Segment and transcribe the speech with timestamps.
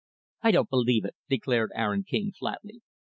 [0.41, 2.81] "I don't believe it," declared Aaron King, flatly.